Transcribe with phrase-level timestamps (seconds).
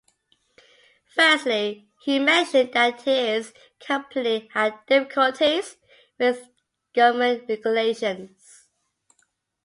[1.15, 5.77] Firstly, he mentioned that his company had difficulties
[6.17, 6.49] with
[6.95, 8.63] government regulations.